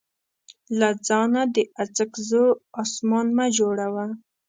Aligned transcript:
له 0.79 0.89
ځانه 1.07 1.41
د 1.55 1.57
اڅکزو 1.81 2.45
اسمان 2.81 3.27
مه 3.37 3.45
جوړوه. 3.57 4.05